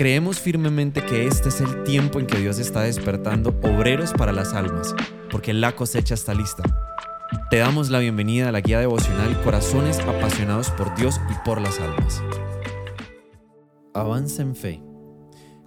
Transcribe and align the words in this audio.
Creemos 0.00 0.40
firmemente 0.40 1.04
que 1.04 1.26
este 1.26 1.50
es 1.50 1.60
el 1.60 1.84
tiempo 1.84 2.18
en 2.20 2.26
que 2.26 2.38
Dios 2.38 2.58
está 2.58 2.80
despertando 2.80 3.50
obreros 3.62 4.14
para 4.14 4.32
las 4.32 4.54
almas, 4.54 4.94
porque 5.30 5.52
la 5.52 5.76
cosecha 5.76 6.14
está 6.14 6.32
lista. 6.32 6.62
Te 7.50 7.58
damos 7.58 7.90
la 7.90 7.98
bienvenida 7.98 8.48
a 8.48 8.52
la 8.52 8.62
guía 8.62 8.80
devocional 8.80 9.38
Corazones 9.42 10.00
apasionados 10.00 10.70
por 10.70 10.96
Dios 10.96 11.20
y 11.30 11.34
por 11.44 11.60
las 11.60 11.78
almas. 11.80 12.22
Avanza 13.92 14.40
en 14.40 14.56
fe. 14.56 14.82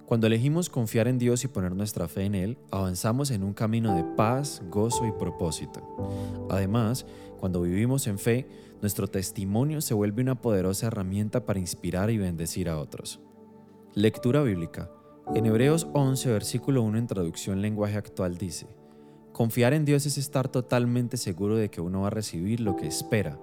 Cuando 0.04 0.26
elegimos 0.26 0.68
confiar 0.68 1.06
en 1.06 1.18
Dios 1.18 1.44
y 1.44 1.46
poner 1.46 1.76
nuestra 1.76 2.08
fe 2.08 2.24
en 2.24 2.34
Él, 2.34 2.58
avanzamos 2.72 3.30
en 3.30 3.44
un 3.44 3.54
camino 3.54 3.94
de 3.94 4.02
paz, 4.16 4.62
gozo 4.68 5.06
y 5.06 5.12
propósito. 5.12 6.48
Además, 6.50 7.06
cuando 7.38 7.62
vivimos 7.62 8.08
en 8.08 8.18
fe, 8.18 8.48
nuestro 8.82 9.06
testimonio 9.06 9.80
se 9.80 9.94
vuelve 9.94 10.22
una 10.22 10.34
poderosa 10.34 10.88
herramienta 10.88 11.46
para 11.46 11.60
inspirar 11.60 12.10
y 12.10 12.18
bendecir 12.18 12.68
a 12.68 12.80
otros. 12.80 13.20
Lectura 13.96 14.42
bíblica. 14.42 14.90
En 15.36 15.46
Hebreos 15.46 15.86
11, 15.92 16.32
versículo 16.32 16.82
1 16.82 16.98
en 16.98 17.06
traducción 17.06 17.62
lenguaje 17.62 17.96
actual 17.96 18.36
dice, 18.36 18.66
Confiar 19.32 19.72
en 19.72 19.84
Dios 19.84 20.04
es 20.04 20.18
estar 20.18 20.48
totalmente 20.48 21.16
seguro 21.16 21.54
de 21.54 21.70
que 21.70 21.80
uno 21.80 22.00
va 22.00 22.08
a 22.08 22.10
recibir 22.10 22.58
lo 22.58 22.74
que 22.74 22.88
espera, 22.88 23.38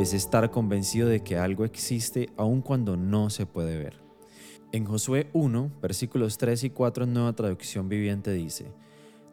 es 0.00 0.12
estar 0.12 0.50
convencido 0.50 1.08
de 1.08 1.20
que 1.20 1.38
algo 1.38 1.64
existe 1.64 2.30
aun 2.36 2.62
cuando 2.62 2.96
no 2.96 3.30
se 3.30 3.46
puede 3.46 3.78
ver. 3.78 4.02
En 4.72 4.86
Josué 4.86 5.30
1, 5.34 5.70
versículos 5.80 6.36
3 6.36 6.64
y 6.64 6.70
4 6.70 7.04
en 7.04 7.12
nueva 7.12 7.34
traducción 7.34 7.88
viviente 7.88 8.32
dice, 8.32 8.72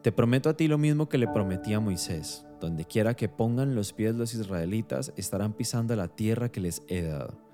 Te 0.02 0.12
prometo 0.12 0.48
a 0.50 0.56
ti 0.56 0.68
lo 0.68 0.78
mismo 0.78 1.08
que 1.08 1.18
le 1.18 1.26
prometí 1.26 1.72
a 1.72 1.80
Moisés, 1.80 2.46
donde 2.60 2.84
quiera 2.84 3.14
que 3.14 3.28
pongan 3.28 3.74
los 3.74 3.92
pies 3.92 4.14
los 4.14 4.34
israelitas 4.34 5.12
estarán 5.16 5.52
pisando 5.52 5.96
la 5.96 6.06
tierra 6.06 6.52
que 6.52 6.60
les 6.60 6.82
he 6.86 7.02
dado 7.02 7.49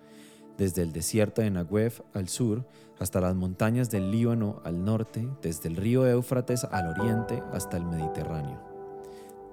desde 0.59 0.83
el 0.83 0.93
desierto 0.93 1.43
de 1.43 1.51
Naguev 1.51 2.03
al 2.15 2.29
sur 2.29 2.67
hasta 2.99 3.21
las 3.21 3.35
montañas 3.35 3.91
del 3.91 4.11
Líbano 4.11 4.61
al 4.65 4.85
norte, 4.85 5.29
desde 5.43 5.69
el 5.69 5.77
río 5.77 6.07
Éufrates 6.07 6.65
al 6.65 6.89
oriente 6.89 7.43
hasta 7.53 7.77
el 7.77 7.85
Mediterráneo. 7.85 8.61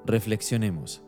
Reflexionemos. 0.06 1.02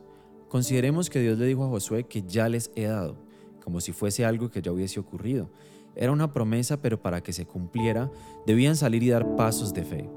Consideremos 0.48 1.10
que 1.10 1.20
Dios 1.20 1.38
le 1.38 1.46
dijo 1.46 1.64
a 1.64 1.68
Josué 1.68 2.04
que 2.04 2.22
ya 2.22 2.48
les 2.48 2.70
he 2.76 2.84
dado, 2.84 3.16
como 3.62 3.80
si 3.80 3.92
fuese 3.92 4.24
algo 4.24 4.50
que 4.50 4.62
ya 4.62 4.72
hubiese 4.72 5.00
ocurrido. 5.00 5.50
Era 5.94 6.12
una 6.12 6.32
promesa, 6.32 6.80
pero 6.82 7.00
para 7.00 7.22
que 7.22 7.32
se 7.32 7.46
cumpliera, 7.46 8.10
debían 8.46 8.76
salir 8.76 9.02
y 9.02 9.08
dar 9.08 9.34
pasos 9.36 9.72
de 9.72 9.84
fe. 9.84 10.10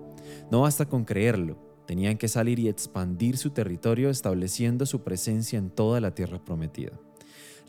No 0.52 0.62
basta 0.62 0.88
con 0.88 1.06
creerlo, 1.06 1.58
tenían 1.88 2.18
que 2.18 2.28
salir 2.28 2.60
y 2.60 2.68
expandir 2.68 3.38
su 3.38 3.50
territorio 3.52 4.10
estableciendo 4.10 4.86
su 4.86 5.04
presencia 5.04 5.58
en 5.58 5.70
toda 5.70 6.02
la 6.02 6.14
tierra 6.14 6.44
prometida. 6.44 7.00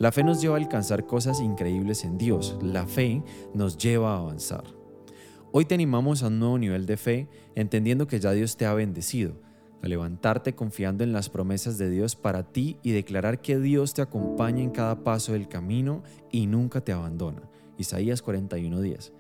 La 0.01 0.13
fe 0.13 0.25
nos 0.25 0.41
lleva 0.41 0.55
a 0.55 0.59
alcanzar 0.59 1.05
cosas 1.05 1.43
increíbles 1.43 2.05
en 2.05 2.17
Dios. 2.17 2.57
La 2.63 2.87
fe 2.87 3.23
nos 3.53 3.77
lleva 3.77 4.15
a 4.15 4.21
avanzar. 4.21 4.65
Hoy 5.53 5.67
te 5.67 5.75
animamos 5.75 6.23
a 6.23 6.29
un 6.29 6.39
nuevo 6.39 6.57
nivel 6.57 6.87
de 6.87 6.97
fe, 6.97 7.29
entendiendo 7.55 8.07
que 8.07 8.19
ya 8.19 8.33
Dios 8.33 8.57
te 8.57 8.65
ha 8.65 8.73
bendecido, 8.73 9.35
a 9.83 9.89
levantarte 9.89 10.55
confiando 10.55 11.05
en 11.05 11.13
las 11.13 11.29
promesas 11.29 11.77
de 11.77 11.91
Dios 11.91 12.17
para 12.17 12.45
ti 12.45 12.79
y 12.83 12.93
declarar 12.93 13.43
que 13.43 13.59
Dios 13.59 13.93
te 13.93 14.01
acompaña 14.01 14.63
en 14.63 14.71
cada 14.71 15.05
paso 15.05 15.35
del 15.35 15.49
camino 15.49 16.03
y 16.33 16.47
nunca 16.47 16.81
te 16.81 16.93
abandona. 16.93 17.43
Isaías 17.77 18.23
41:10. 18.25 19.13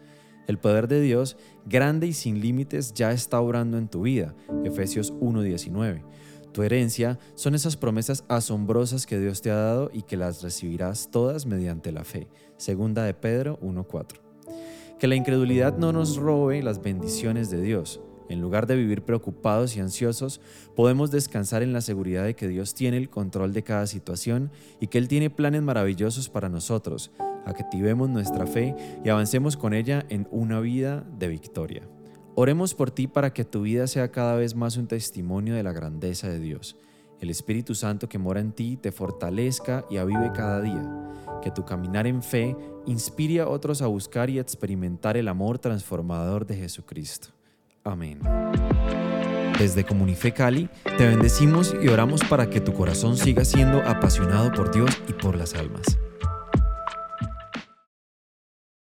El 0.46 0.56
poder 0.56 0.88
de 0.88 1.02
Dios, 1.02 1.36
grande 1.66 2.06
y 2.06 2.14
sin 2.14 2.40
límites, 2.40 2.94
ya 2.94 3.12
está 3.12 3.38
obrando 3.38 3.76
en 3.76 3.88
tu 3.88 4.00
vida. 4.00 4.34
Efesios 4.64 5.12
1:19. 5.20 6.04
Tu 6.52 6.62
herencia 6.62 7.18
son 7.34 7.54
esas 7.54 7.76
promesas 7.76 8.24
asombrosas 8.28 9.06
que 9.06 9.18
Dios 9.18 9.40
te 9.40 9.50
ha 9.50 9.56
dado 9.56 9.90
y 9.92 10.02
que 10.02 10.16
las 10.16 10.42
recibirás 10.42 11.10
todas 11.10 11.46
mediante 11.46 11.92
la 11.92 12.04
fe. 12.04 12.28
Segunda 12.56 13.04
de 13.04 13.14
Pedro 13.14 13.58
1:4. 13.62 14.20
Que 14.98 15.06
la 15.06 15.14
incredulidad 15.14 15.78
no 15.78 15.92
nos 15.92 16.16
robe 16.16 16.62
las 16.62 16.82
bendiciones 16.82 17.50
de 17.50 17.62
Dios. 17.62 18.00
En 18.28 18.40
lugar 18.40 18.66
de 18.66 18.76
vivir 18.76 19.02
preocupados 19.02 19.76
y 19.76 19.80
ansiosos, 19.80 20.40
podemos 20.76 21.10
descansar 21.10 21.62
en 21.62 21.72
la 21.72 21.80
seguridad 21.80 22.25
de 22.25 22.34
que 22.34 22.47
Dios 22.47 22.75
tiene 22.75 22.96
el 22.96 23.10
control 23.10 23.52
de 23.52 23.64
cada 23.64 23.86
situación 23.86 24.52
y 24.78 24.86
que 24.86 24.98
Él 24.98 25.08
tiene 25.08 25.30
planes 25.30 25.62
maravillosos 25.62 26.28
para 26.28 26.48
nosotros. 26.48 27.10
Activemos 27.44 28.08
nuestra 28.08 28.46
fe 28.46 28.76
y 29.04 29.08
avancemos 29.08 29.56
con 29.56 29.75
ella 29.75 30.04
en 30.10 30.28
una 30.30 30.60
vida 30.60 31.04
de 31.19 31.28
victoria. 31.28 31.88
Oremos 32.34 32.74
por 32.74 32.91
ti 32.91 33.06
para 33.06 33.32
que 33.32 33.44
tu 33.44 33.62
vida 33.62 33.86
sea 33.86 34.12
cada 34.12 34.36
vez 34.36 34.54
más 34.54 34.76
un 34.76 34.86
testimonio 34.86 35.54
de 35.54 35.62
la 35.62 35.72
grandeza 35.72 36.28
de 36.28 36.38
Dios. 36.38 36.76
El 37.20 37.28
Espíritu 37.28 37.74
Santo 37.74 38.08
que 38.08 38.18
mora 38.18 38.41
en 38.41 38.52
ti 38.52 38.76
te 38.76 38.92
fortalezca 38.92 39.84
y 39.91 39.98
avive 39.98 40.30
cada 40.32 40.60
día. 40.62 40.82
Que 41.42 41.50
tu 41.50 41.64
caminar 41.64 42.06
en 42.06 42.22
fe 42.22 42.56
inspire 42.86 43.40
a 43.40 43.48
otros 43.48 43.82
a 43.82 43.88
buscar 43.88 44.30
y 44.30 44.38
experimentar 44.38 45.16
el 45.16 45.28
amor 45.28 45.58
transformador 45.58 46.46
de 46.46 46.56
Jesucristo. 46.56 47.28
Amén. 47.84 48.20
Desde 49.58 49.84
Comunife 49.84 50.32
Cali, 50.32 50.70
te 50.96 51.06
bendecimos 51.06 51.74
y 51.82 51.88
oramos 51.88 52.22
para 52.24 52.48
que 52.48 52.62
tu 52.62 52.72
corazón 52.72 53.19
siga 53.19 53.44
siendo 53.44 53.82
apasionado 53.82 54.50
por 54.52 54.72
Dios 54.72 54.90
y 55.06 55.12
por 55.12 55.36
las 55.36 55.54
almas. 55.54 55.98